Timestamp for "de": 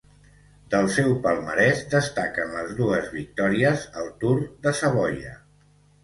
4.65-4.73